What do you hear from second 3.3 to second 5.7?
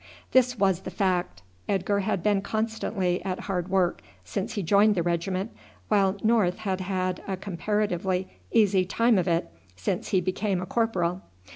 hard work since he joined the regiment,